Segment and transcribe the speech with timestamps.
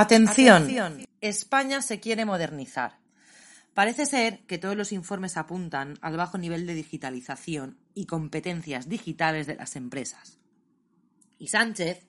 [0.00, 1.04] Atención.
[1.20, 3.00] España se quiere modernizar.
[3.74, 9.48] Parece ser que todos los informes apuntan al bajo nivel de digitalización y competencias digitales
[9.48, 10.38] de las empresas.
[11.40, 12.06] Y Sánchez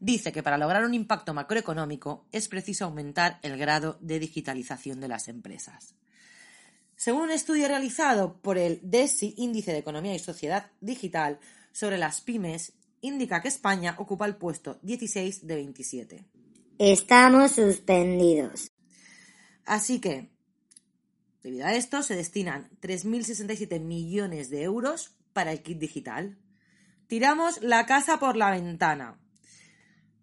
[0.00, 5.06] dice que para lograr un impacto macroeconómico es preciso aumentar el grado de digitalización de
[5.06, 5.94] las empresas.
[6.96, 11.38] Según un estudio realizado por el DESI, Índice de Economía y Sociedad Digital,
[11.70, 16.24] sobre las pymes, indica que España ocupa el puesto 16 de 27.
[16.78, 18.70] Estamos suspendidos.
[19.64, 20.28] Así que,
[21.42, 26.36] debido a esto, se destinan 3.067 millones de euros para el kit digital.
[27.06, 29.18] Tiramos la casa por la ventana.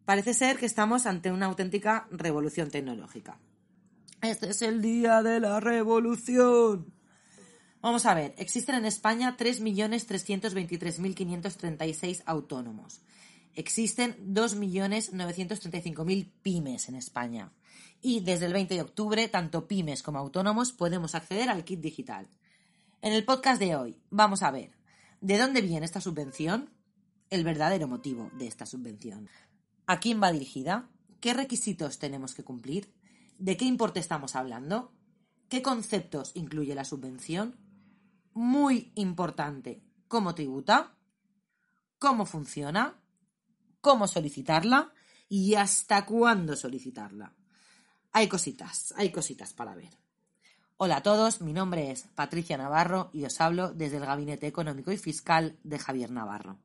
[0.05, 3.39] Parece ser que estamos ante una auténtica revolución tecnológica.
[4.21, 6.93] Este es el día de la revolución.
[7.81, 13.01] Vamos a ver, existen en España 3.323.536 autónomos.
[13.55, 17.51] Existen 2.935.000 pymes en España.
[18.01, 22.27] Y desde el 20 de octubre, tanto pymes como autónomos podemos acceder al kit digital.
[23.01, 24.71] En el podcast de hoy vamos a ver
[25.21, 26.69] de dónde viene esta subvención,
[27.29, 29.29] el verdadero motivo de esta subvención,
[29.85, 30.89] a quién va dirigida,
[31.21, 32.93] qué requisitos tenemos que cumplir,
[33.39, 34.91] de qué importe estamos hablando,
[35.47, 37.55] qué conceptos incluye la subvención,
[38.33, 40.95] muy importante, cómo tributa,
[41.99, 43.02] cómo funciona,
[43.83, 44.93] cómo solicitarla
[45.27, 47.33] y hasta cuándo solicitarla.
[48.13, 49.89] Hay cositas, hay cositas para ver.
[50.77, 54.93] Hola a todos, mi nombre es Patricia Navarro y os hablo desde el Gabinete Económico
[54.93, 56.59] y Fiscal de Javier Navarro.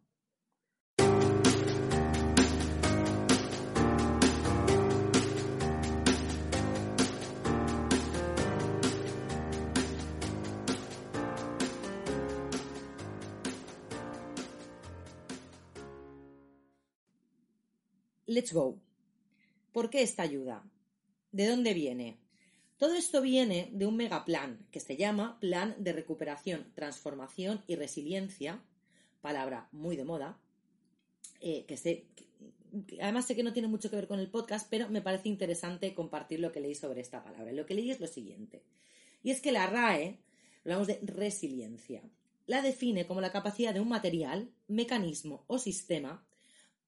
[18.28, 18.78] Let's go.
[19.72, 20.62] ¿Por qué esta ayuda?
[21.33, 22.19] ¿De dónde viene?
[22.77, 28.62] Todo esto viene de un megaplan que se llama Plan de Recuperación, Transformación y Resiliencia,
[29.22, 30.38] palabra muy de moda,
[31.41, 32.05] eh, que sé,
[32.87, 35.31] que además sé que no tiene mucho que ver con el podcast, pero me parece
[35.31, 37.50] interesante compartir lo que leí sobre esta palabra.
[37.53, 38.62] Lo que leí es lo siguiente,
[39.22, 40.19] y es que la RAE,
[40.65, 42.03] hablamos de resiliencia,
[42.44, 46.28] la define como la capacidad de un material, mecanismo o sistema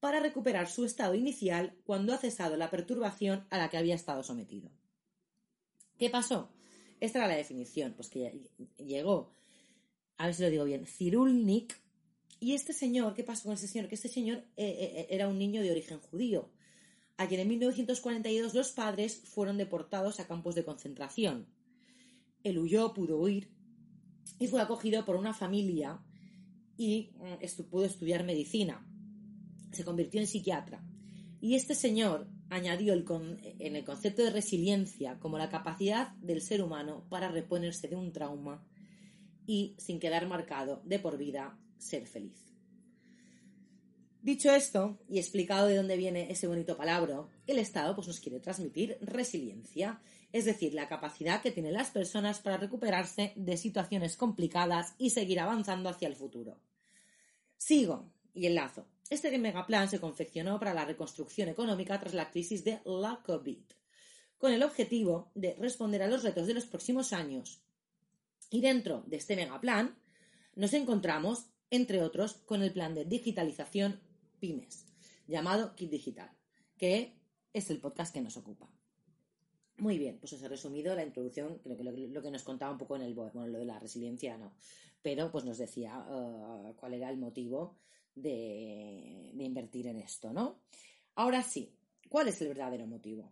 [0.01, 4.23] para recuperar su estado inicial cuando ha cesado la perturbación a la que había estado
[4.23, 4.71] sometido.
[5.97, 6.49] ¿Qué pasó?
[6.99, 9.31] Esta era la definición, pues que llegó,
[10.17, 11.79] a ver si lo digo bien, Cirulnik,
[12.39, 13.87] y este señor, ¿qué pasó con este señor?
[13.87, 16.49] Que este señor eh, eh, era un niño de origen judío,
[17.17, 21.45] a quien en 1942 los padres fueron deportados a campos de concentración.
[22.43, 23.51] Él huyó, pudo huir,
[24.39, 26.01] y fue acogido por una familia
[26.75, 28.87] y mm, pudo estudiar medicina
[29.71, 30.83] se convirtió en psiquiatra.
[31.39, 37.05] Y este señor añadió en el concepto de resiliencia como la capacidad del ser humano
[37.09, 38.63] para reponerse de un trauma
[39.47, 42.51] y, sin quedar marcado de por vida, ser feliz.
[44.21, 48.39] Dicho esto y explicado de dónde viene ese bonito palabra, el Estado pues, nos quiere
[48.39, 49.99] transmitir resiliencia,
[50.31, 55.39] es decir, la capacidad que tienen las personas para recuperarse de situaciones complicadas y seguir
[55.39, 56.59] avanzando hacia el futuro.
[57.57, 58.85] Sigo y enlazo.
[59.11, 63.59] Este megaplan se confeccionó para la reconstrucción económica tras la crisis de la COVID,
[64.37, 67.61] con el objetivo de responder a los retos de los próximos años.
[68.49, 69.97] Y dentro de este megaplan
[70.55, 73.99] nos encontramos, entre otros, con el plan de digitalización
[74.39, 74.85] pymes,
[75.27, 76.31] llamado Kit Digital,
[76.77, 77.19] que
[77.51, 78.69] es el podcast que nos ocupa.
[79.75, 82.77] Muy bien, pues os he resumido la introducción, creo que lo, que nos contaba un
[82.77, 84.53] poco en el bueno, lo de la resiliencia no,
[85.01, 87.75] pero pues nos decía uh, cuál era el motivo
[88.15, 90.61] de, invertir en esto, ¿no?
[91.15, 91.75] Ahora sí,
[92.09, 93.31] ¿cuál es el verdadero motivo?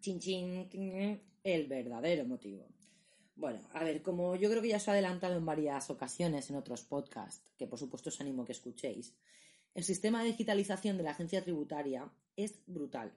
[0.00, 2.66] Chin, chin, el verdadero motivo.
[3.36, 6.56] Bueno, a ver, como yo creo que ya os he adelantado en varias ocasiones en
[6.56, 9.14] otros podcasts, que por supuesto os animo que escuchéis,
[9.74, 13.12] el sistema de digitalización de la agencia tributaria es brutal.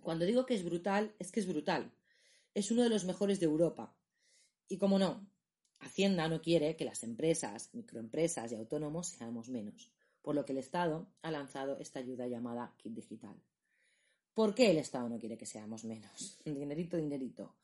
[0.00, 1.92] Cuando digo que es brutal, es que es brutal.
[2.54, 3.94] Es uno de los mejores de Europa.
[4.68, 5.28] Y como no,
[5.80, 9.90] Hacienda no quiere que las empresas, microempresas y autónomos seamos menos.
[10.22, 13.34] por lo que el Estado ha lanzado esta ayuda llamada Kit Digital.
[14.34, 16.38] ¿Por qué el Estado no quiere que seamos menos?
[16.44, 17.54] Dinerito, dinerito.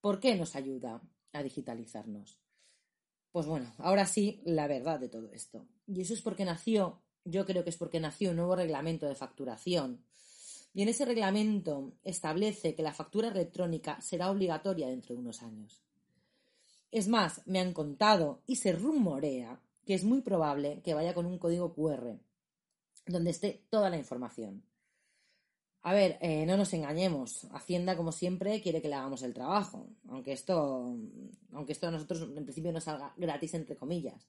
[0.00, 1.00] ¿Por qué nos ayuda
[1.32, 2.40] a digitalizarnos?
[3.30, 5.66] Pues bueno, ahora sí, la verdad de todo esto.
[5.86, 9.14] Y eso es porque nació, yo creo que es porque nació un nuevo reglamento de
[9.14, 10.04] facturación.
[10.74, 15.82] Y en ese reglamento establece que la factura electrónica será obligatoria dentro de unos años.
[16.92, 21.26] Es más, me han contado y se rumorea que es muy probable que vaya con
[21.26, 22.20] un código QR
[23.06, 24.62] donde esté toda la información.
[25.80, 27.48] A ver, eh, no nos engañemos.
[27.50, 29.88] Hacienda, como siempre, quiere que le hagamos el trabajo.
[30.08, 30.96] Aunque esto,
[31.52, 34.28] aunque esto a nosotros en principio nos salga gratis, entre comillas.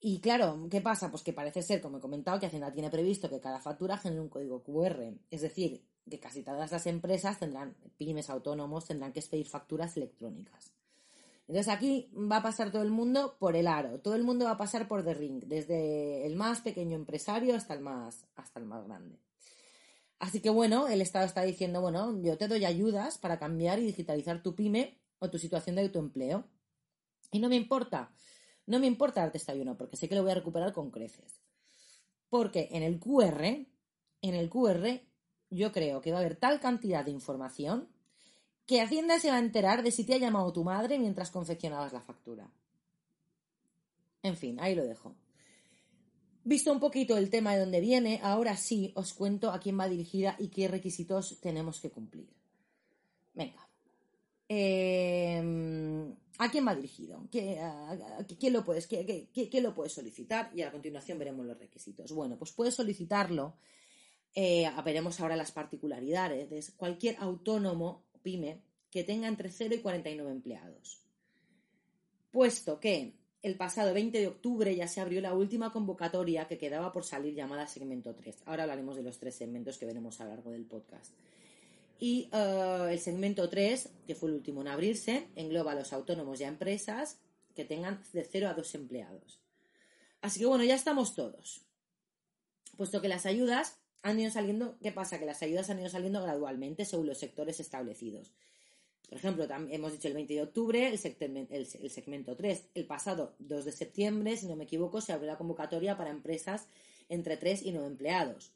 [0.00, 1.10] Y claro, ¿qué pasa?
[1.10, 4.20] Pues que parece ser, como he comentado, que Hacienda tiene previsto que cada factura genere
[4.20, 5.14] un código QR.
[5.30, 10.72] Es decir, que casi todas las empresas tendrán, pymes autónomos, tendrán que expedir facturas electrónicas.
[11.46, 14.52] Entonces aquí va a pasar todo el mundo por el aro, todo el mundo va
[14.52, 18.66] a pasar por The Ring, desde el más pequeño empresario hasta el más, hasta el
[18.66, 19.18] más grande.
[20.20, 23.86] Así que bueno, el Estado está diciendo, bueno, yo te doy ayudas para cambiar y
[23.86, 26.44] digitalizar tu pyme o tu situación de autoempleo.
[27.32, 28.14] Y no me importa,
[28.66, 31.40] no me importa darte esta ayuda porque sé que lo voy a recuperar con creces.
[32.28, 33.44] Porque en el QR,
[34.22, 35.00] en el QR,
[35.50, 37.88] yo creo que va a haber tal cantidad de información
[38.66, 41.92] que Hacienda se va a enterar de si te ha llamado tu madre mientras confeccionabas
[41.92, 42.48] la factura.
[44.22, 45.16] En fin, ahí lo dejo.
[46.44, 49.88] Visto un poquito el tema de dónde viene, ahora sí os cuento a quién va
[49.88, 52.28] dirigida y qué requisitos tenemos que cumplir.
[53.34, 53.68] Venga.
[54.48, 57.28] Em, ¿A quién va dirigido?
[57.30, 57.60] ¿Qué,
[58.50, 60.50] lo puedes, qué, lo puedes solicitar?
[60.54, 62.12] Y a continuación veremos los requisitos.
[62.12, 63.56] Bueno, pues puedes solicitarlo.
[64.34, 66.72] Eh, veremos ahora las particularidades.
[66.76, 71.00] Cualquier autónomo, pyme, que tenga entre 0 y 49 empleados.
[72.30, 76.92] Puesto que el pasado 20 de octubre ya se abrió la última convocatoria que quedaba
[76.92, 78.42] por salir llamada segmento 3.
[78.46, 81.12] Ahora hablaremos de los tres segmentos que veremos a lo largo del podcast.
[81.98, 86.40] Y eh, el segmento 3, que fue el último en abrirse, engloba a los autónomos
[86.40, 87.18] y a empresas
[87.54, 89.40] que tengan de 0 a 2 empleados.
[90.20, 91.62] Así que bueno, ya estamos todos.
[92.76, 95.18] Puesto que las ayudas han ido saliendo, ¿qué pasa?
[95.18, 98.32] Que las ayudas han ido saliendo gradualmente según los sectores establecidos.
[99.08, 100.98] Por ejemplo, hemos dicho el 20 de octubre, el,
[101.90, 102.66] segmento 3.
[102.74, 106.68] El pasado 2 de septiembre, si no me equivoco, se abrió la convocatoria para empresas
[107.08, 108.52] entre 3 y 9 empleados.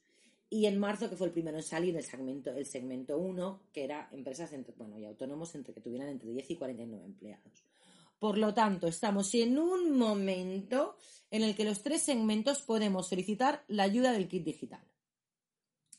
[0.49, 3.83] Y en marzo, que fue el primero en salir, el segmento, el segmento 1, que
[3.83, 7.65] era empresas bueno, y autónomos entre que tuvieran entre 10 y 49 empleados.
[8.21, 10.97] Por lo tanto, estamos en un momento
[11.33, 14.81] en el que los tres segmentos podemos solicitar la ayuda del kit digital.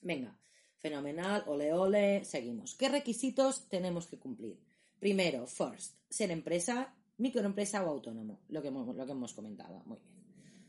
[0.05, 0.37] Venga,
[0.85, 2.75] Fenomenal, ole ole, seguimos.
[2.75, 4.59] ¿Qué requisitos tenemos que cumplir?
[4.99, 9.81] Primero, first, ser empresa, microempresa o autónomo, lo que, hemos, lo que hemos comentado.
[9.85, 10.13] Muy bien.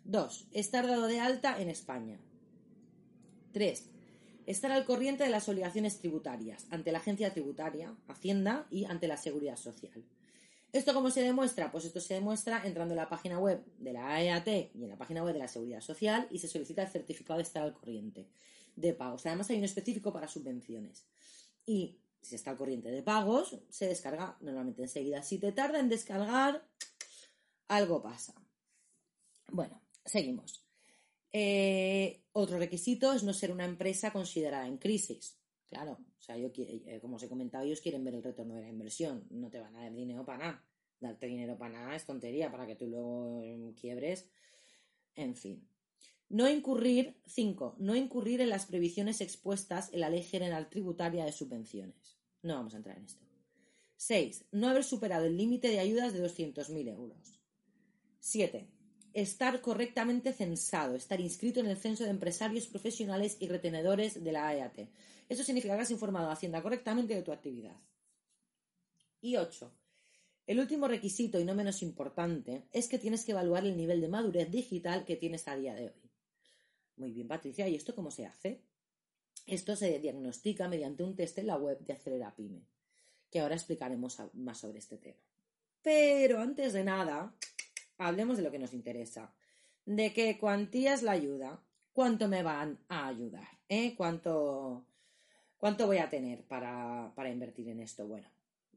[0.04, 2.18] Dos, estar dado de alta en España.
[3.52, 3.90] Tres,
[4.46, 9.18] estar al corriente de las obligaciones tributarias ante la agencia tributaria, Hacienda y ante la
[9.18, 10.02] Seguridad Social.
[10.72, 11.70] ¿Esto cómo se demuestra?
[11.70, 14.96] Pues esto se demuestra entrando en la página web de la EAT y en la
[14.96, 18.26] página web de la Seguridad Social y se solicita el certificado de estar al corriente
[18.76, 19.26] de pagos.
[19.26, 21.06] Además hay un específico para subvenciones.
[21.64, 25.22] Y si está al corriente de pagos, se descarga normalmente enseguida.
[25.22, 26.68] Si te tarda en descargar,
[27.68, 28.34] algo pasa.
[29.50, 30.64] Bueno, seguimos.
[31.32, 35.38] Eh, otro requisito es no ser una empresa considerada en crisis.
[35.68, 38.62] Claro, o sea, yo, eh, como os he comentado, ellos quieren ver el retorno de
[38.62, 39.26] la inversión.
[39.30, 40.64] No te van a dar dinero para nada.
[41.00, 44.30] Darte dinero para nada es tontería para que tú luego eh, quiebres.
[45.14, 45.68] En fin.
[46.28, 47.76] No incurrir, 5.
[47.78, 52.18] No incurrir en las previsiones expuestas en la Ley General Tributaria de Subvenciones.
[52.42, 53.24] No vamos a entrar en esto.
[53.96, 54.46] 6.
[54.52, 57.40] No haber superado el límite de ayudas de 200.000 euros.
[58.20, 58.66] 7.
[59.14, 64.48] Estar correctamente censado, estar inscrito en el censo de empresarios profesionales y retenedores de la
[64.48, 64.88] AEAT.
[65.28, 67.76] Eso significa que has informado a Hacienda correctamente de tu actividad.
[69.20, 69.72] Y 8.
[70.46, 74.08] El último requisito, y no menos importante, es que tienes que evaluar el nivel de
[74.08, 76.05] madurez digital que tienes a día de hoy.
[76.96, 78.62] Muy bien, Patricia, ¿y esto cómo se hace?
[79.46, 82.62] Esto se diagnostica mediante un test en la web de Acelera Pyme,
[83.30, 85.20] que ahora explicaremos más sobre este tema.
[85.82, 87.34] Pero antes de nada,
[87.98, 89.32] hablemos de lo que nos interesa.
[89.84, 91.62] ¿De qué cuantía es la ayuda?
[91.92, 93.46] ¿Cuánto me van a ayudar?
[93.68, 93.94] ¿Eh?
[93.94, 94.84] ¿Cuánto,
[95.58, 98.06] ¿Cuánto voy a tener para, para invertir en esto?
[98.06, 98.28] Bueno,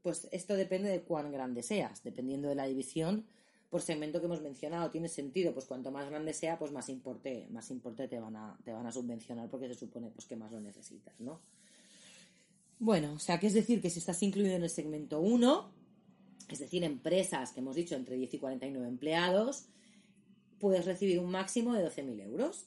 [0.02, 2.04] pues esto depende de cuán grande seas.
[2.04, 3.26] Dependiendo de la división,
[3.70, 7.46] por segmento que hemos mencionado, tiene sentido, pues cuanto más grande sea, pues más importe,
[7.50, 10.50] más importe te van a, te van a subvencionar porque se supone pues que más
[10.50, 11.40] lo necesitas, ¿no?
[12.80, 15.72] Bueno, o sea, que es decir que si estás incluido en el segmento 1,
[16.48, 19.66] es decir, empresas que hemos dicho entre 10 y 49 empleados,
[20.58, 22.66] puedes recibir un máximo de 12.000 euros.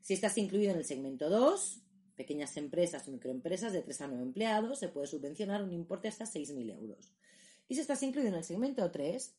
[0.00, 1.80] Si estás incluido en el segmento 2,
[2.16, 6.24] pequeñas empresas o microempresas de 3 a 9 empleados, se puede subvencionar un importe hasta
[6.24, 7.12] 6.000 euros.
[7.68, 9.34] Y si estás incluido en el segmento 3,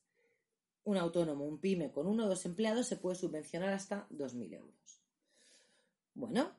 [0.86, 5.02] un autónomo, un pyme con uno o dos empleados se puede subvencionar hasta 2.000 euros.
[6.14, 6.52] Bueno,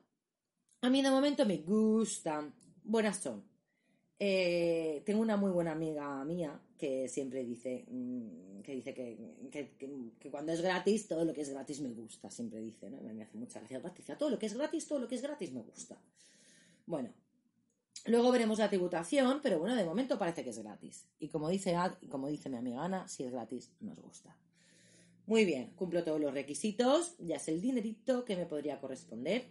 [0.81, 2.51] a mí de momento me gusta.
[2.83, 3.43] Buenas son.
[4.17, 10.53] Eh, tengo una muy buena amiga mía que siempre dice mm, que dice que, cuando
[10.53, 13.01] es gratis, todo lo que es gratis me gusta, siempre dice, ¿no?
[13.01, 15.51] Me hace mucha gracia Patricia, todo lo que es gratis, todo lo que es gratis
[15.51, 16.01] me gusta.
[16.85, 17.13] Bueno,
[18.05, 21.07] luego veremos la tributación, pero bueno, de momento parece que es gratis.
[21.19, 21.75] Y como dice,
[22.09, 24.37] como dice mi amiga Ana, si es gratis, nos gusta.
[25.27, 29.45] Muy bien, cumplo todos los requisitos, ya es el dinerito que me podría corresponder.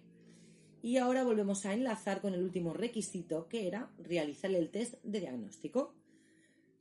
[0.82, 5.20] Y ahora volvemos a enlazar con el último requisito, que era realizar el test de
[5.20, 5.94] diagnóstico.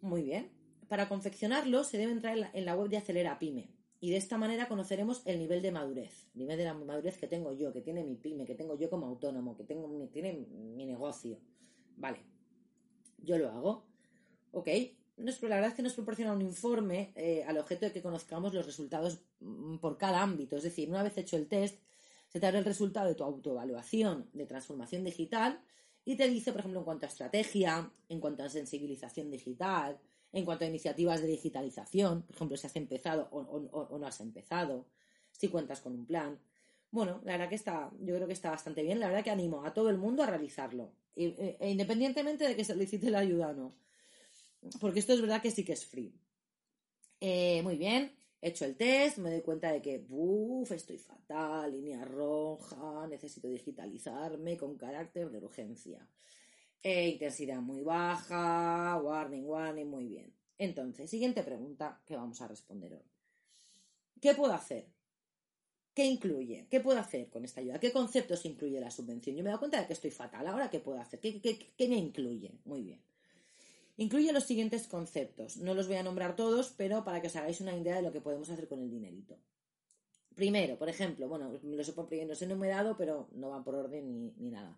[0.02, 0.52] Muy bien.
[0.90, 3.72] Para confeccionarlo se debe entrar en la, web de Acelera Pyme.
[4.00, 7.26] Y de esta manera conoceremos el nivel de madurez, el nivel de la madurez que
[7.26, 10.86] tengo yo, que tiene mi pyme, que tengo yo como autónomo, que tengo tiene mi
[10.86, 11.40] negocio.
[11.98, 12.20] Vale,
[13.18, 13.86] yo lo hago.
[14.52, 14.68] Ok,
[15.18, 18.66] la verdad es que nos proporciona un informe eh, al objeto de que conozcamos los
[18.66, 20.58] resultados mm, por cada ámbito.
[20.58, 21.80] Es decir, una vez hecho el test,
[22.28, 25.62] se te abre el resultado de tu autoevaluación de transformación digital
[26.04, 30.00] y te dice, por ejemplo, en cuanto a estrategia, en cuanto a sensibilización digital,
[30.32, 34.88] en cuanto a iniciativas de digitalización, por ejemplo, si has empezado o, no has empezado,
[35.32, 36.40] si cuentas con un plan.
[36.90, 39.00] Bueno, la verdad que está, yo creo que está bastante bien.
[39.00, 42.66] La verdad que animo a todo el mundo a realizarlo, e, e independientemente de que
[42.66, 43.76] solicite la ayuda o no.
[44.80, 46.14] Porque esto es verdad que sí que es free.
[47.20, 48.16] Eh, muy bien.
[48.42, 53.48] He hecho el test, me doy cuenta de que, uff, estoy fatal, línea roja, necesito
[53.48, 56.06] digitalizarme con carácter de urgencia.
[56.82, 60.36] E intensidad muy baja, warning, warning, muy bien.
[60.58, 63.10] Entonces, siguiente pregunta que vamos a responder hoy.
[64.20, 64.93] ¿Qué puedo hacer?
[65.94, 66.68] ¿Qué incluye?
[66.70, 67.80] ¿Qué puedo hacer con esta ayuda?
[67.80, 69.36] ¿Qué conceptos incluye la subvención?
[69.36, 70.48] Yo me he dado cuenta de que estoy fatal.
[70.48, 71.20] Ahora, ¿qué puedo hacer?
[71.20, 72.52] qué me incluye?
[72.66, 73.00] Muy bien.
[73.98, 75.58] Incluye los siguientes conceptos.
[75.58, 78.12] No los voy a nombrar todos, pero para que os hagáis una idea de lo
[78.12, 79.38] que podemos hacer con el dinerito.
[80.34, 84.50] Primero, por ejemplo, bueno, los he, los he enumerado, pero no van por orden ni,
[84.50, 84.76] nada.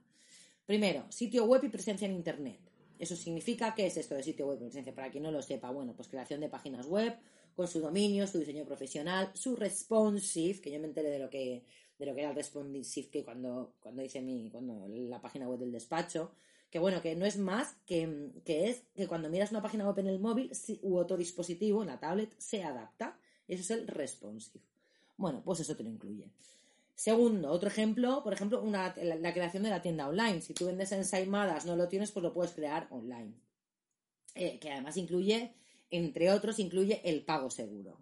[0.66, 2.60] Primero, sitio web y presencia en Internet.
[3.00, 4.94] Eso significa, ¿qué es esto de sitio web y presencia?
[4.94, 7.16] Para quien no lo sepa, bueno, pues creación de páginas web
[7.56, 11.64] con su dominio, su diseño profesional, su responsive, que yo me enteré de lo que,
[11.98, 15.60] de lo que era el responsive que cuando, cuando hice mi, cuando la página web
[15.60, 16.32] del despacho,
[16.70, 20.08] que bueno, que no es más que, es que cuando miras una página web en
[20.08, 23.18] el móvil u otro dispositivo, en la tablet, se adapta.
[23.48, 24.62] Eso es el responsive.
[25.16, 26.30] Bueno, pues eso te lo incluye.
[26.96, 28.94] Segundo, otro ejemplo, por ejemplo, la,
[29.34, 30.42] creación de la tienda online.
[30.42, 33.34] Si tú vendes ensaimadas, no lo tienes, pues lo puedes crear online.
[34.34, 35.54] Eh, que además incluye,
[35.96, 38.00] entre otros, incluye el pago seguro.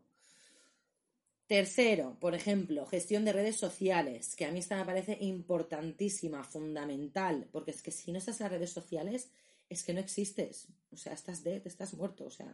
[1.47, 7.47] Tercero, por ejemplo, gestión de redes sociales, que a mí esta me parece importantísima, fundamental,
[7.51, 9.29] porque es que si no estás en las redes sociales,
[9.69, 10.67] es que no existes.
[10.91, 12.25] O sea, estás dead, estás muerto.
[12.25, 12.51] O sea,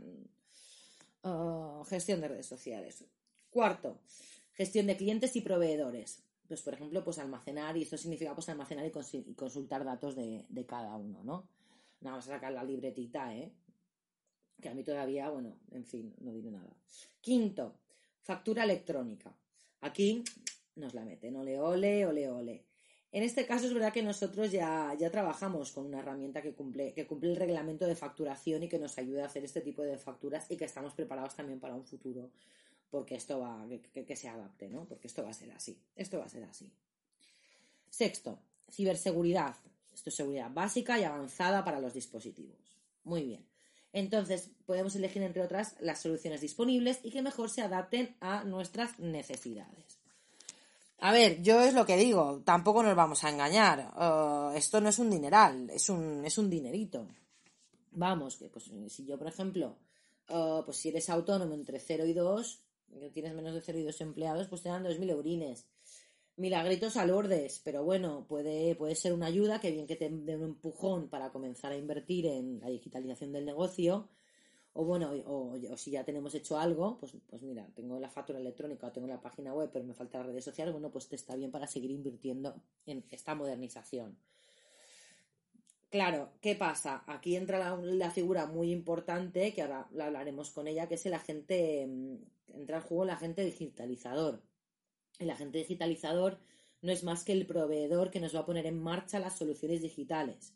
[1.23, 3.05] uh, gestión de redes sociales.
[3.49, 3.99] Cuarto,
[4.53, 6.23] gestión de clientes y proveedores.
[6.47, 10.65] Pues, por ejemplo, pues almacenar, y eso significa pues almacenar y, consultar datos de, de,
[10.65, 11.47] cada uno, ¿no?
[12.01, 13.51] Nada más sacar la libretita, ¿eh?
[14.61, 16.75] Que a mí todavía, bueno, en fin, no diré nada.
[17.21, 17.75] Quinto,
[18.21, 19.35] Factura electrónica.
[19.81, 20.23] Aquí
[20.75, 22.65] nos la meten, ole, ole, ole, ole.
[23.11, 26.93] En este caso es verdad que nosotros ya, ya trabajamos con una herramienta que cumple,
[26.93, 29.97] que cumple el reglamento de facturación y que nos ayuda a hacer este tipo de
[29.97, 32.29] facturas y que estamos preparados también para un futuro
[32.91, 34.85] porque esto va, que, que se adapte, ¿no?
[34.85, 35.79] Porque esto va a ser así.
[35.95, 36.71] Esto va a ser así.
[37.89, 38.39] Sexto,
[38.69, 39.55] ciberseguridad.
[39.93, 42.77] Esto es seguridad básica y avanzada para los dispositivos.
[43.03, 43.45] Muy bien.
[43.91, 48.99] Entonces, podemos elegir, entre otras, las soluciones disponibles y que mejor se adapten a nuestras
[48.99, 49.99] necesidades.
[50.99, 53.91] A ver, yo es lo que digo, tampoco nos vamos a engañar.
[53.95, 57.07] Uh, esto no es un dineral, es un, es un dinerito.
[57.91, 59.77] Vamos, que pues si yo, por ejemplo,
[60.29, 62.59] uh, pues si eres autónomo entre 0 y 2,
[63.13, 65.65] tienes menos de 0 y 2 empleados, pues te dan 2.000 eurines
[66.39, 70.35] milagritos a Lourdes, pero bueno, puede, puede ser una ayuda, que bien que te dé
[70.35, 74.09] un empujón para comenzar a invertir en la digitalización del negocio,
[74.73, 78.87] o bueno, o, si ya tenemos hecho algo, pues, pues mira, tengo la factura electrónica
[78.87, 81.35] o tengo la página web, pero me falta las redes sociales, bueno, pues te está
[81.35, 82.55] bien para seguir invirtiendo
[82.85, 84.17] en esta modernización.
[85.89, 87.03] Claro, ¿qué pasa?
[87.07, 91.15] Aquí entra la, figura muy importante, que ahora la hablaremos con ella, que es el
[91.15, 94.43] agente, mm, entra en juego el agente digitalizador.
[95.19, 96.39] El agente digitalizador
[96.81, 99.81] no es más que el proveedor que nos va a poner en marcha las soluciones
[99.81, 100.53] digitales.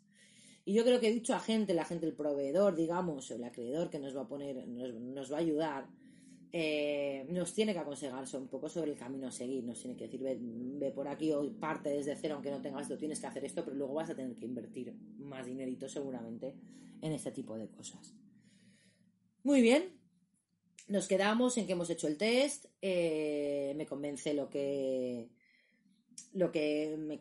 [0.65, 3.99] Y yo creo que dicho agente, el agente, el proveedor, digamos, o el acreedor que
[3.99, 5.87] nos va a poner, nos, va a ayudar,
[6.53, 9.65] eh, nos tiene que aconsejar un poco sobre el camino a seguir.
[9.65, 12.97] Nos tiene que decir, ve, por aquí o parte desde cero, aunque no tengas esto,
[12.97, 16.55] tienes que hacer esto, pero luego vas a tener que invertir más dinerito seguramente
[17.01, 18.15] en este tipo de cosas.
[19.43, 20.02] Muy bien,
[20.87, 25.29] nos quedamos en que hemos hecho el test, eh, me convence lo que,
[26.33, 27.19] lo que, me,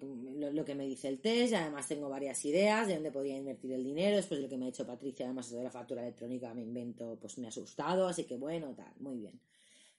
[0.52, 3.72] lo, que me dice el test, y además tengo varias ideas de dónde podría invertir
[3.72, 6.52] el dinero, después de lo que me ha hecho Patricia, además de la factura electrónica
[6.54, 9.40] me invento, pues me ha asustado, así que bueno, tal, muy bien.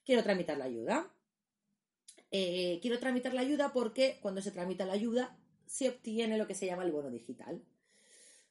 [0.04, 1.10] Quiero tramitar la ayuda.
[2.30, 6.54] Eh, quiero tramitar la ayuda porque cuando se tramita la ayuda se obtiene lo que
[6.54, 7.62] se llama el bono digital.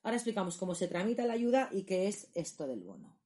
[0.02, 3.23] Ahora explicamos cómo se tramita la ayuda y qué es esto del bono.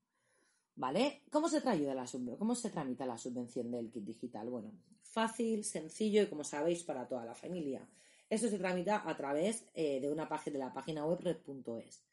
[0.78, 1.24] ¿Vale?
[1.32, 2.06] ¿Cómo se, la
[2.38, 4.48] ¿Cómo se tramita la subvención del kit digital?
[4.48, 7.90] Bueno, fácil, sencillo y como sabéis para toda la familia.
[8.30, 12.04] Esto se tramita a través eh, de una página de la página web red.es.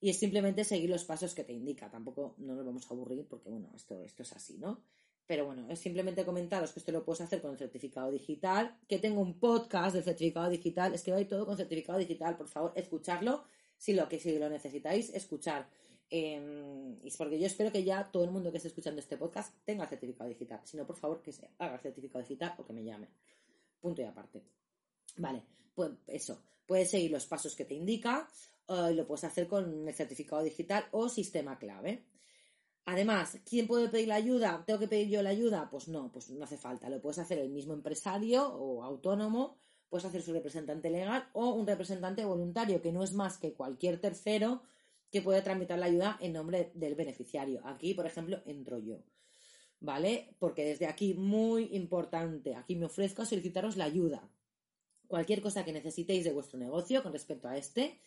[0.00, 1.90] Y es simplemente seguir los pasos que te indica.
[1.90, 4.84] Tampoco no nos vamos a aburrir porque, bueno, esto, esto es así, ¿no?
[5.26, 9.00] Pero bueno, es simplemente comentaros que esto lo puedes hacer con el certificado digital, que
[9.00, 12.72] tengo un podcast del certificado digital, es que hay todo con certificado digital, por favor,
[12.76, 13.42] escucharlo
[13.76, 15.68] si lo que si lo necesitáis, escuchar.
[16.08, 19.54] Eh, y porque yo espero que ya todo el mundo que esté escuchando este podcast
[19.64, 20.60] tenga certificado digital.
[20.64, 23.08] Si no, por favor, que se haga el certificado digital o que me llame.
[23.80, 24.42] Punto y aparte.
[25.16, 25.42] Vale,
[25.74, 26.42] pues eso.
[26.66, 28.28] Puedes seguir los pasos que te indica
[28.68, 32.04] y lo puedes hacer con el certificado digital o sistema clave.
[32.86, 34.62] Además, ¿quién puede pedir la ayuda?
[34.66, 35.68] ¿Tengo que pedir yo la ayuda?
[35.70, 36.88] Pues no, pues no hace falta.
[36.88, 39.56] Lo puedes hacer el mismo empresario o autónomo,
[39.88, 44.00] puedes hacer su representante legal o un representante voluntario, que no es más que cualquier
[44.00, 44.62] tercero
[45.10, 47.60] que puede tramitar la ayuda en nombre del beneficiario.
[47.64, 49.02] Aquí, por ejemplo, entro yo.
[49.80, 50.34] ¿Vale?
[50.38, 54.28] Porque desde aquí, muy importante, aquí me ofrezco a solicitaros la ayuda.
[55.06, 58.00] Cualquier cosa que necesitéis de vuestro negocio con respecto a este,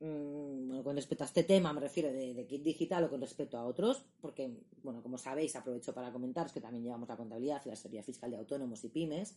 [0.00, 3.64] mm, con respecto a este tema me refiero de, kit digital o con respecto a
[3.64, 4.50] otros, porque,
[4.82, 8.30] bueno, como sabéis, aprovecho para comentaros que también llevamos la contabilidad y la seguridad fiscal
[8.30, 9.36] de autónomos y pymes.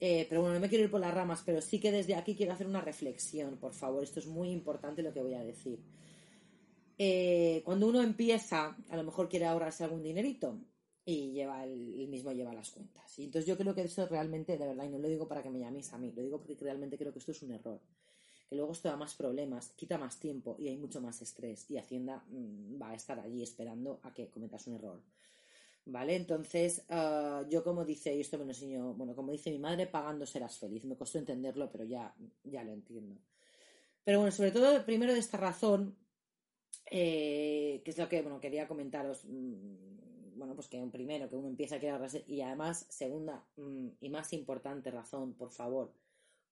[0.00, 2.36] Eh, pero bueno, no me quiero ir por las ramas, pero sí que desde aquí
[2.36, 4.02] quiero hacer una reflexión, por favor.
[4.02, 5.80] Esto es muy importante lo que voy a decir.
[6.96, 10.58] Eh, cuando uno empieza, a lo mejor quiere ahorrarse algún dinerito
[11.04, 13.18] y lleva el, mismo lleva las cuentas.
[13.18, 15.50] Y entonces yo creo que eso realmente, de verdad, y no lo digo para que
[15.50, 17.80] me llaméis a mí, lo digo porque realmente creo que esto es un error.
[18.48, 21.70] Que luego esto da más problemas, quita más tiempo y hay mucho más estrés.
[21.70, 25.00] Y Hacienda mm, va a estar allí esperando a que cometas un error.
[25.90, 26.16] ¿Vale?
[26.16, 30.26] Entonces, ah, yo como dice, y esto me lo bueno, como dice mi madre, pagando
[30.26, 30.84] serás feliz.
[30.84, 33.16] Me costó entenderlo, pero ya, ya lo entiendo.
[34.04, 35.96] Pero bueno, sobre todo, primero de esta razón,
[36.90, 41.48] eh, que es lo que, bueno, quería comentaros, mm, bueno, pues que primero, que uno
[41.48, 45.94] empieza a quedar y además, segunda mm, y más importante razón, por favor,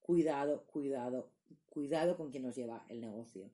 [0.01, 1.31] cuidado, cuidado,
[1.69, 3.51] cuidado con quien nos lleva el negocio.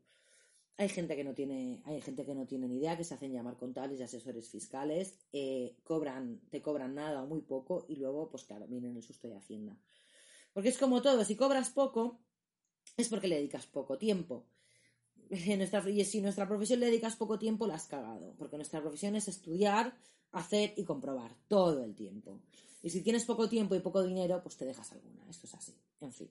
[0.78, 3.32] Hay gente que no tiene, hay gente que no tiene ni idea, que se hacen
[3.32, 8.30] llamar contables y asesores fiscales, eh, cobran, te cobran nada o muy poco, y luego,
[8.30, 9.76] pues claro, vienen el susto de Hacienda.
[10.52, 12.20] Porque es como todo, si cobras poco,
[12.96, 14.46] es porque le dedicas poco tiempo.
[15.30, 18.34] y si nuestra profesión le dedicas poco tiempo, la has cagado.
[18.38, 19.96] Porque nuestra profesión es estudiar,
[20.32, 22.40] hacer y comprobar todo el tiempo.
[22.82, 25.24] Y si tienes poco tiempo y poco dinero, pues te dejas alguna.
[25.28, 25.74] Esto es así.
[26.00, 26.30] En fin.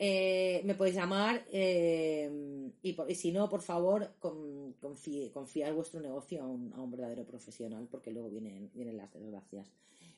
[0.00, 6.90] Eh, me podéis llamar eh, y, si no, por favor, confiar vuestro negocio a un,
[6.90, 9.72] verdadero profesional porque luego vienen, vienen las desgracias.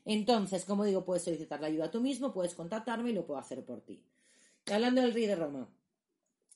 [0.04, 3.64] Entonces, como digo, puedes solicitar la ayuda tú mismo, puedes contactarme y lo puedo hacer
[3.64, 4.02] por ti.
[4.70, 5.68] hablando del Rey de Roma,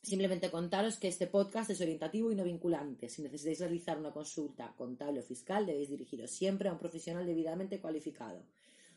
[0.03, 3.09] simplemente contaros que este podcast es orientativo y no vinculante.
[3.09, 7.81] Si necesitáis realizar una consulta contable o fiscal, debéis dirigiros siempre a un profesional debidamente
[7.81, 8.45] cualificado.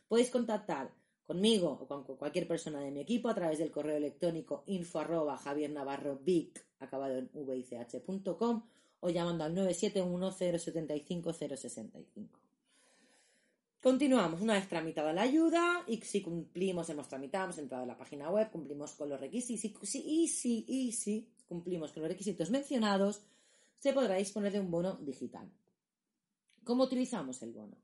[0.10, 0.92] Podéis contactar
[1.28, 5.36] conmigo o con cualquier persona de mi equipo a través del correo electrónico info arroba
[6.80, 8.64] acabado en vich.com
[9.02, 12.40] o llamando al 971 075 065.
[13.82, 17.98] Continuamos, una vez tramitada la ayuda y si cumplimos, hemos tramitado, hemos entrado en la
[17.98, 23.22] página web, cumplimos con los requisitos y si, y si cumplimos con los requisitos mencionados,
[23.78, 25.52] se podrá disponer de un bono digital.
[26.64, 27.78] ¿Cómo utilizamos el bono?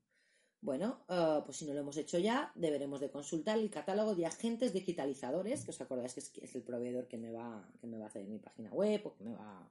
[0.63, 4.25] Bueno, eh, pues si no lo hemos hecho ya, deberemos de consultar el catálogo de
[4.25, 8.05] agentes digitalizadores, que os acordáis que es, el proveedor que me, va, que me va
[8.05, 9.69] a hacer mi página web o que me va,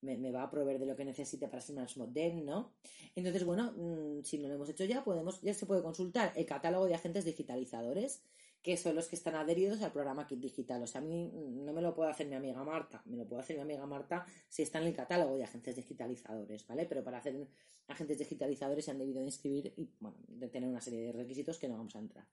[0.00, 2.72] me, va a proveer de lo que necesite para ser más moderno, ¿no?
[3.14, 6.46] Entonces, bueno, mm, si no lo hemos hecho ya, podemos, ya se puede consultar el
[6.46, 8.22] catálogo de agentes digitalizadores
[8.62, 10.82] que son los que están adheridos al programa Kit Digital.
[10.82, 13.42] O sea, a mí no me lo puede hacer mi amiga Marta, me lo puede
[13.42, 16.86] hacer mi amiga Marta si está en el catálogo de agentes digitalizadores, ¿vale?
[16.86, 17.46] Pero para hacer
[17.88, 21.68] agentes digitalizadores se han debido inscribir y, bueno, de tener una serie de requisitos que
[21.68, 22.26] no vamos a entrar.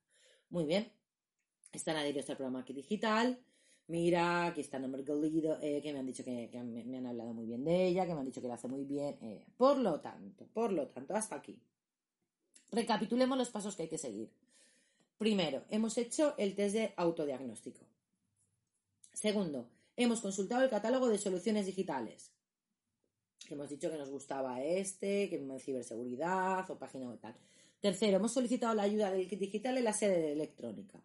[0.49, 0.91] Muy bien.
[1.71, 3.39] Están adheridos al programa Kit Digital.
[3.87, 7.45] Mira, aquí está Nombre Golido, eh, que me han dicho que, me, han hablado muy
[7.45, 9.17] bien de ella, que me han dicho que la hace muy bien.
[9.21, 11.61] Eh, por lo tanto, por lo tanto, hasta aquí.
[12.71, 14.29] Recapitulemos los pasos que hay que seguir.
[15.17, 17.85] Primero, hemos hecho el test de autodiagnóstico.
[19.13, 22.31] Segundo, hemos consultado el catálogo de soluciones digitales.
[23.49, 27.35] Hemos dicho que nos gustaba este, que en ciberseguridad o página web tal.
[27.79, 31.01] Tercero, hemos solicitado la ayuda del digital en la sede de electrónica.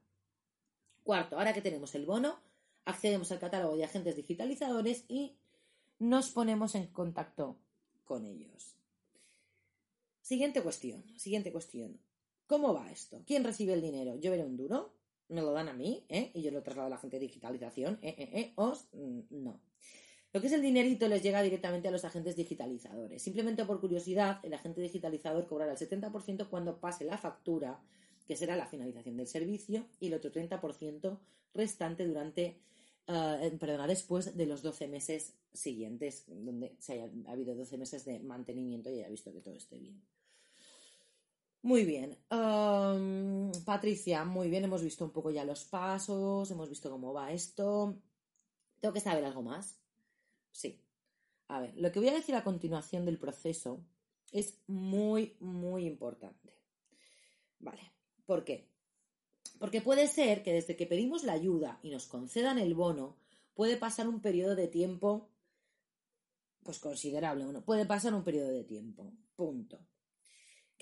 [1.05, 2.38] Cuarto, ahora que tenemos el bono,
[2.85, 5.37] accedemos al catálogo de agentes digitalizadores y
[5.98, 7.57] nos ponemos en contacto
[8.05, 8.75] con ellos.
[10.20, 11.98] Siguiente cuestión, siguiente cuestión.
[12.53, 13.23] ¿Cómo va esto?
[13.27, 14.21] ¿Quién recibe el dinero?
[14.21, 14.93] ¿Yo veré un duro?
[15.29, 16.05] ¿Me lo dan a mí?
[16.11, 16.33] ¿eh?
[16.35, 17.99] Y yo lo traslado a la gente de digitalización.
[18.03, 18.53] ¿Eh, eh, eh?
[18.57, 18.88] ¿Os?
[18.93, 19.59] Mm, no.
[20.35, 23.23] Lo que es el dinerito les llega directamente a los agentes digitalizadores.
[23.23, 27.81] Simplemente por curiosidad, el agente digitalizador cobrará el 70% cuando pase la factura,
[28.29, 31.21] que será la finalización del servicio, y el otro 30%
[31.55, 32.59] restante durante,
[33.09, 38.19] uh, perdona, después de los 12 meses siguientes, donde se haya habido 12 meses de
[38.21, 40.03] mantenimiento y haya visto que todo esté bien.
[41.62, 42.18] Muy bien.
[43.64, 47.96] Patricia, muy bien, hemos visto un poco ya los pasos, hemos visto cómo va esto.
[48.81, 49.79] ¿Tengo que saber algo más?
[50.51, 50.81] Sí.
[51.48, 53.85] A ver, lo que voy a decir a continuación del proceso
[54.33, 56.53] es muy, muy importante.
[57.61, 57.92] Vale.
[58.27, 58.68] ¿Por qué?
[59.61, 63.16] Porque puede ser que desde que pedimos la ayuda y nos concedan el bono,
[63.55, 65.29] puede pasar un periodo de tiempo,
[66.64, 69.12] pues considerable, bueno, puede pasar un periodo de tiempo.
[69.37, 69.79] Punto.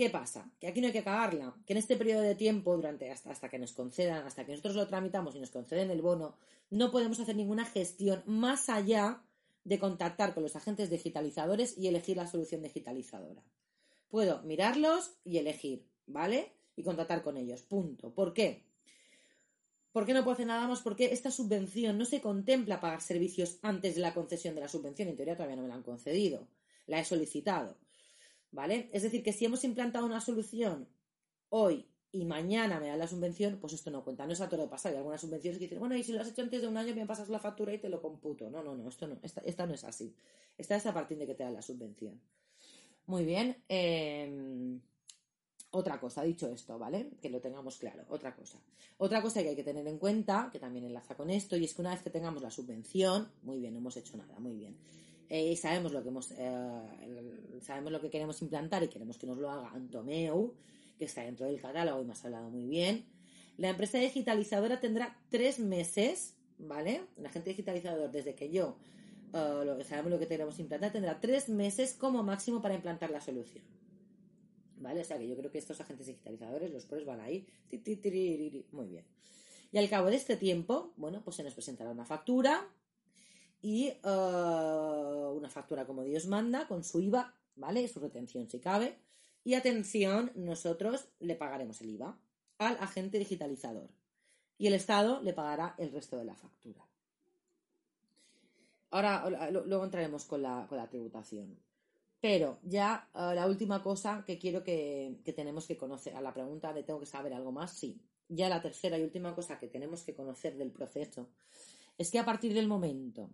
[0.01, 0.51] ¿Qué pasa?
[0.59, 1.55] Que aquí no hay que cagarla.
[1.67, 4.75] Que en este periodo de tiempo, durante hasta, hasta que nos concedan, hasta que nosotros
[4.75, 6.39] lo tramitamos y nos conceden el bono,
[6.71, 9.23] no podemos hacer ninguna gestión más allá
[9.63, 13.43] de contactar con los agentes digitalizadores y elegir la solución digitalizadora.
[14.09, 16.51] Puedo mirarlos y elegir, ¿vale?
[16.77, 17.61] Y contactar con ellos.
[17.61, 18.15] Punto.
[18.15, 18.65] ¿Por qué?
[19.93, 20.81] ¿Por qué no puedo hacer nada más?
[20.81, 25.09] Porque esta subvención no se contempla pagar servicios antes de la concesión de la subvención.
[25.09, 26.49] En teoría todavía no me la han concedido.
[26.87, 27.77] La he solicitado.
[28.53, 28.91] ¿Vale?
[28.93, 30.89] Es decir, que si hemos implantado una solución
[31.51, 34.27] hoy y mañana me dan la subvención, pues esto no cuenta.
[34.27, 34.93] No es a todo pasar.
[34.93, 36.95] Hay algunas subvenciones que dicen, bueno, y si lo has hecho antes de un año,
[36.95, 38.51] me pasas la factura y te lo computo.
[38.51, 40.15] No, no, no, esto no, esta, no es así.
[40.59, 42.21] Esta es a partir de que te dan la subvención.
[43.07, 43.63] Muy bien.
[43.69, 44.81] Em,
[45.71, 47.11] otra cosa, dicho esto, ¿vale?
[47.23, 48.05] Que lo tengamos claro.
[48.09, 48.59] Otra cosa.
[48.99, 51.75] Otra cosa que hay que tener en cuenta, que también enlaza con esto, y es
[51.75, 54.77] que una vez que tengamos la subvención, muy bien, no hemos hecho nada, muy bien.
[55.31, 59.39] Eh, sabemos lo que hemos, eh, sabemos lo que queremos implantar y queremos que nos
[59.39, 60.55] lo haga Antomeu
[60.99, 63.07] que está dentro del catálogo y me has hablado muy bien.
[63.57, 67.03] La empresa digitalizadora tendrá tres meses, ¿vale?
[67.17, 68.77] El agente digitalizador, desde que yo
[69.33, 73.21] que sabemos lo que tenemos que implantar, tendrá tres meses como máximo para implantar la
[73.21, 73.65] solución.
[74.79, 75.03] ¿Vale?
[75.03, 77.47] O sea que yo creo que estos agentes digitalizadores, los pros van ahí.
[78.73, 79.05] Muy bien.
[79.73, 82.67] Y al cabo de este tiempo, bueno, pues se nos presentará una factura
[83.63, 87.87] y uh, una factura como Dios manda, con su IVA, ¿vale?
[87.89, 88.99] Su retención si cabe
[89.45, 92.19] y atención, nosotros le pagaremos el IVA
[92.59, 93.89] al agente digitalizador
[94.59, 96.85] y el Estado le pagará el resto de la factura.
[98.91, 101.57] Ahora, luego entraremos con la, tributación.
[102.21, 106.35] Pero ya eh, la última cosa que quiero que, que, tenemos que conocer, a la
[106.35, 107.99] pregunta de tengo que saber algo más, sí.
[108.29, 111.31] Ya la tercera y última cosa que tenemos que conocer del proceso
[111.97, 113.31] es que a partir del momento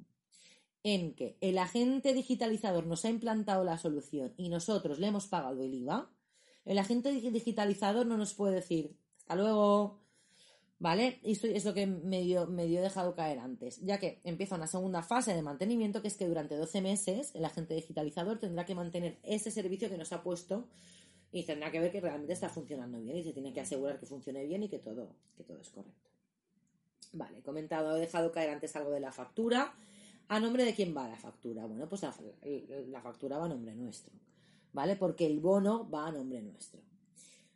[0.83, 5.63] en que el agente digitalizador nos ha implantado la solución y nosotros le hemos pagado
[5.63, 6.11] el IVA,
[6.65, 10.01] el agente digitalizador no nos puede decir hasta luego,
[10.79, 11.21] ¿vale?
[11.23, 14.67] Y esto es lo que medio, medio he dejado caer antes, ya que empieza una
[14.67, 18.75] segunda fase de mantenimiento, que es que durante 12 meses el agente digitalizador tendrá que
[18.75, 20.69] mantener ese servicio que nos ha puesto
[21.33, 24.07] y tendrá que ver que realmente está funcionando bien y se tiene que asegurar que
[24.07, 26.11] funcione bien y que todo, que todo es correcto.
[27.13, 29.75] Vale, he comentado, he dejado caer antes algo de la factura
[30.29, 31.67] ¿A nombre de quién va la factura?
[31.67, 34.13] Bueno, pues la, factura va a nombre nuestro,
[34.73, 34.97] ¿vale?
[34.97, 36.81] Porque el bono va a nombre nuestro.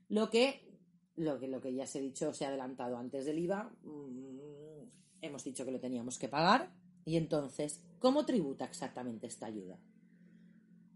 [0.08, 0.78] Lo que,
[1.16, 5.20] lo que, lo que ya se ha dicho, se ha adelantado antes del IVA, mm,
[5.20, 6.70] hemos dicho que lo teníamos que pagar.
[7.04, 9.78] Y entonces, ¿cómo tributa exactamente esta ayuda?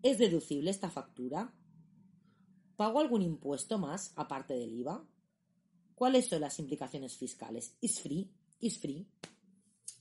[0.03, 1.53] ¿Es deducible esta factura?
[2.77, 5.05] ¿Pago algún impuesto más aparte del IVA?
[5.95, 7.77] ¿Cuáles son las implicaciones fiscales?
[7.81, 8.31] ¿Is free?
[8.61, 9.07] ¿Is free?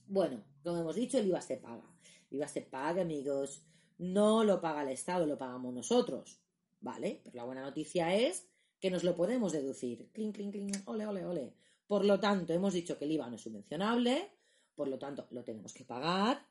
[0.06, 1.84] Bueno, como hemos dicho, el IVA se paga.
[2.30, 3.64] El IVA se paga, amigos.
[3.98, 6.40] No lo paga el Estado, lo pagamos nosotros.
[6.80, 7.20] ¿Vale?
[7.24, 8.46] Pero la buena noticia es
[8.80, 10.10] que nos lo podemos deducir.
[10.12, 11.54] Cling, cling, cling, ole, ole, ole.
[11.86, 14.30] Por lo tanto, hemos dicho que el IVA no es subvencionable,
[14.74, 16.46] por lo tanto, lo tenemos que pagar,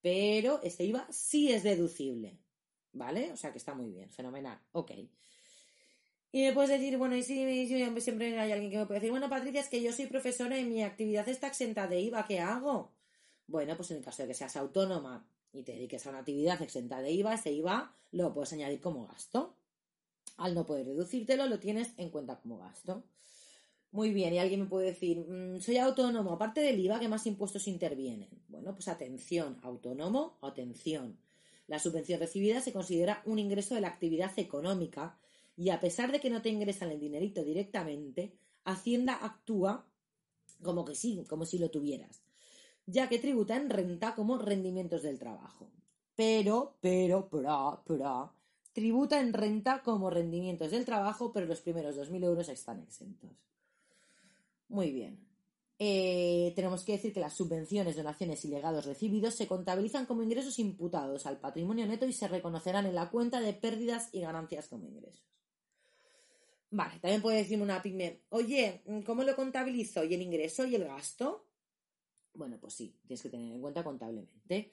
[0.00, 2.38] pero este IVA sí es deducible.
[2.92, 3.32] ¿Vale?
[3.32, 4.58] O sea que está muy bien, fenomenal.
[4.72, 4.92] Ok.
[6.32, 7.66] Y me puedes decir, bueno, y si,
[8.00, 10.64] siempre hay alguien que me puede decir, bueno, Patricia, es que yo soy profesora y
[10.64, 12.95] mi actividad está exenta de IVA, ¿qué hago?
[13.46, 16.60] Bueno, pues en el caso de que seas autónoma y te dediques a una actividad
[16.62, 19.54] exenta de IVA, ese IVA lo puedes añadir como gasto.
[20.36, 23.04] Al no poder reducírtelo, lo tienes en cuenta como gasto.
[23.92, 27.26] Muy bien, y alguien me puede decir, mm, soy autónomo, aparte del IVA, ¿qué más
[27.26, 28.28] impuestos intervienen?
[28.48, 31.18] Bueno, pues atención, autónomo, atención.
[31.66, 35.18] La subvención recibida se considera un ingreso de la actividad económica
[35.56, 39.86] y a pesar de que no te ingresan el dinerito directamente, Hacienda actúa
[40.62, 42.22] como que sí, como si lo tuvieras,
[42.86, 45.70] ya que tributa en renta como rendimientos del trabajo.
[46.14, 48.32] Pero, pero, pero, pero,
[48.72, 53.30] tributa en renta como rendimientos del trabajo, pero los primeros 2.000 euros están exentos.
[54.68, 55.26] Muy bien.
[55.78, 60.58] Eh, tenemos que decir que las subvenciones, donaciones y legados recibidos se contabilizan como ingresos
[60.58, 64.86] imputados al patrimonio neto y se reconocerán en la cuenta de pérdidas y ganancias como
[64.86, 65.26] ingresos.
[66.70, 70.02] Vale, también puede decirme una pyme, oye, ¿cómo lo contabilizo?
[70.04, 71.45] ¿Y el ingreso y el gasto?
[72.36, 74.72] Bueno, pues sí, tienes que tener en cuenta contablemente.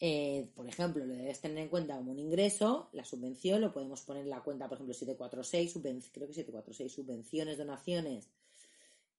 [0.00, 4.02] Eh, por ejemplo, lo debes tener en cuenta como un ingreso, la subvención, lo podemos
[4.02, 8.28] poner en la cuenta, por ejemplo, 746, creo que 746, subvenciones, donaciones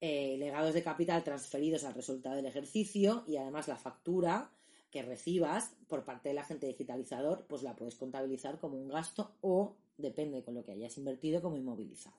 [0.02, 4.52] eh, legados de capital transferidos al resultado del ejercicio y además la factura
[4.92, 9.78] que recibas por parte del agente digitalizador, pues la puedes contabilizar como un gasto o,
[9.98, 12.16] depende con lo que hayas invertido, como inmovilizado.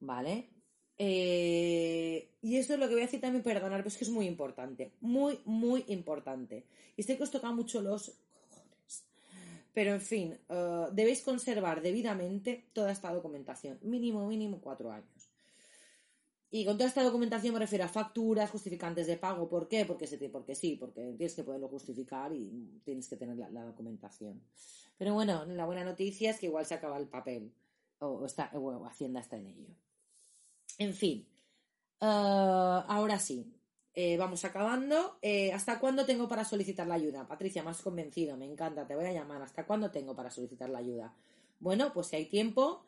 [0.00, 0.50] ¿Vale?
[0.98, 4.10] Eh, y esto es lo que voy a decir también, perdonar, pero es que es
[4.10, 4.92] muy importante.
[5.00, 6.64] Muy, muy importante.
[6.96, 9.04] Y sé que os toca mucho los cojones.
[9.72, 13.78] Pero en fin, eh, debéis conservar debidamente toda esta documentación.
[13.82, 15.30] Mínimo, mínimo cuatro años.
[16.50, 19.48] Y con toda esta documentación me refiero a facturas, justificantes de pago.
[19.48, 19.84] ¿Por qué?
[19.84, 24.40] Porque, se, porque sí, porque tienes que poderlo justificar y tienes que tener la, documentación.
[24.96, 27.52] Pero bueno, la buena noticia es que igual se acaba el papel
[27.98, 29.66] o, está, o Hacienda está en ello.
[30.78, 31.26] En fin,
[32.00, 33.52] eh, ahora sí,
[33.94, 35.18] eh, vamos acabando.
[35.22, 37.26] Eh, ¿Hasta cuándo tengo para solicitar la ayuda?
[37.26, 39.42] Patricia, más convencido, me encanta, te voy a llamar.
[39.42, 41.14] ¿Hasta cuándo tengo para solicitar la ayuda?
[41.60, 42.84] Bueno, pues si hay tiempo,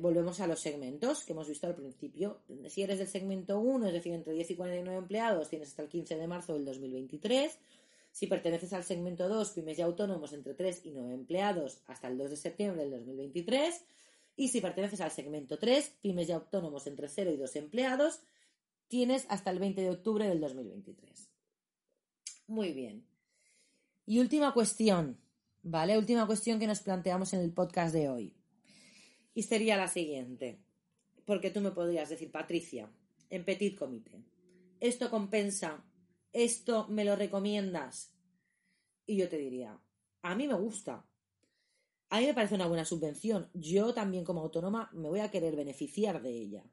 [0.00, 2.40] volvemos a los segmentos que hemos visto al principio.
[2.68, 5.88] Si eres del segmento 1, es decir, entre 10 y 49 empleados, tienes hasta el
[5.88, 7.56] 15 de marzo del 2023.
[8.10, 12.18] Si perteneces al segmento 2, pymes y autónomos entre 3 y 9 empleados, hasta el
[12.18, 13.84] 2 de septiembre del 2023.
[14.40, 18.22] Y si perteneces al segmento 3, pymes y autónomos entre 0 y 2 empleados,
[18.88, 21.28] tienes hasta el 20 de octubre del 2023.
[22.46, 23.04] Muy bien.
[24.06, 25.20] Y última cuestión,
[25.62, 25.98] ¿vale?
[25.98, 28.34] Última cuestión que nos planteamos en el podcast de hoy.
[29.34, 30.58] Y sería la siguiente,
[31.26, 32.90] porque tú me podrías decir, Patricia,
[33.28, 34.24] en Petit Comité,
[34.80, 35.84] esto compensa,
[36.32, 38.14] esto me lo recomiendas.
[39.04, 39.78] Y yo te diría,
[40.22, 41.09] a mí me gusta.
[42.10, 43.48] A mí me parece una buena subvención.
[43.54, 46.64] Yo también como autónoma me voy a querer beneficiar de ella.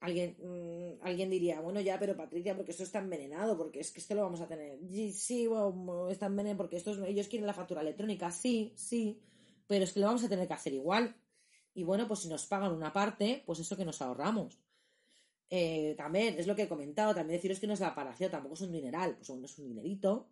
[0.00, 4.00] Alguien, mm, alguien diría, bueno, ya, pero Patricia, porque esto está envenenado, porque es que
[4.00, 4.78] esto lo vamos a tener.
[5.12, 8.30] Sí, bueno, está envenenado porque estos, ellos quieren la factura electrónica.
[8.30, 9.20] Sí, sí,
[9.66, 11.16] pero es que lo vamos a tener que hacer igual.
[11.74, 14.60] Y bueno, pues si nos pagan una parte, pues eso que nos ahorramos.
[15.50, 18.54] Eh, también, es lo que he comentado, también deciros que no es la paración, tampoco
[18.54, 20.28] es un dineral, pues no es un dinerito,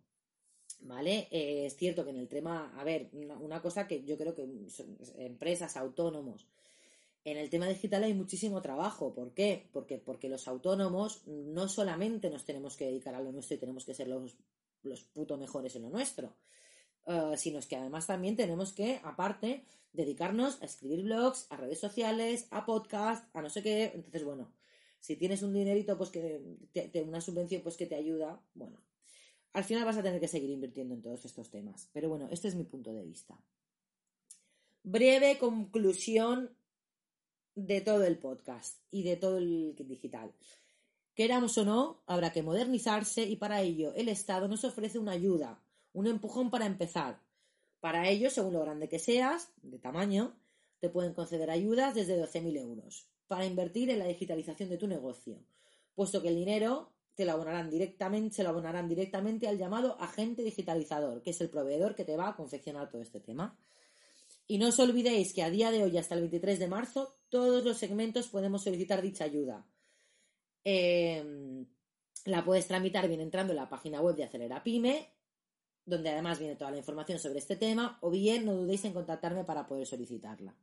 [0.80, 1.28] ¿vale?
[1.30, 4.46] Eh, es cierto que en el tema, a ver, una, cosa que yo creo que
[5.18, 6.46] empresas, autónomos,
[7.24, 9.14] en el tema digital hay muchísimo trabajo.
[9.14, 9.68] ¿Por qué?
[9.72, 13.84] Porque, porque los autónomos no solamente nos tenemos que dedicar a lo nuestro y tenemos
[13.84, 14.36] que ser los,
[14.82, 16.34] los puto mejores en lo nuestro,
[17.06, 21.80] uh, sino es que además también tenemos que, aparte, dedicarnos a escribir blogs, a redes
[21.80, 23.92] sociales, a podcast, a no sé qué.
[23.94, 24.52] Entonces, bueno,
[25.00, 28.78] si tienes un dinerito, pues que te, una subvención, pues que te ayuda, bueno,
[29.54, 31.88] al final vas a tener que seguir invirtiendo en todos estos temas.
[31.92, 33.38] Pero bueno, este es mi punto de vista.
[34.82, 36.50] Breve conclusión
[37.54, 40.32] de todo el podcast y de todo el digital.
[41.14, 45.62] Queramos o no, habrá que modernizarse y para ello el Estado nos ofrece una ayuda,
[45.92, 47.20] un empujón para empezar,
[47.78, 50.34] para ello, según lo grande que seas, de tamaño,
[50.80, 55.38] te pueden conceder ayudas desde 12.000 euros para invertir en la digitalización de tu negocio,
[55.94, 60.42] puesto que el dinero te lo abonarán directamente, se lo abonarán directamente al llamado agente
[60.42, 63.56] digitalizador, que es el proveedor que te va a confeccionar todo este tema.
[64.46, 67.64] Y no os olvidéis que a día de hoy, hasta el 23 de marzo, todos
[67.64, 69.66] los segmentos podemos solicitar dicha ayuda.
[70.64, 71.66] Em,
[72.26, 75.14] la puedes tramitar bien entrando en la página web de Acelera Pyme
[75.86, 79.44] donde además viene toda la información sobre este tema, o bien no dudéis en contactarme
[79.44, 80.56] para poder solicitarla.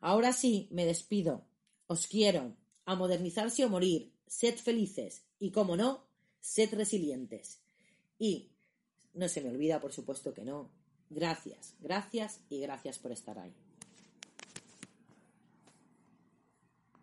[0.00, 1.46] Ahora sí, me despido.
[1.86, 4.12] Os quiero a modernizarse o morir.
[4.26, 6.04] Sed felices y, como no,
[6.40, 7.60] sed resilientes.
[8.18, 8.50] Y,
[9.14, 10.70] no se me olvida, por supuesto que no,
[11.10, 13.54] gracias, gracias y gracias por estar ahí.